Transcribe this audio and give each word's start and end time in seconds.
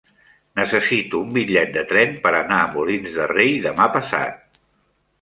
Necessito 0.59 1.19
un 1.25 1.35
bitllet 1.35 1.77
de 1.77 1.85
tren 1.93 2.17
per 2.25 2.33
anar 2.39 2.59
a 2.65 2.75
Molins 2.75 3.21
de 3.21 3.31
Rei 3.37 3.57
demà 3.71 3.91
passat. 4.01 4.63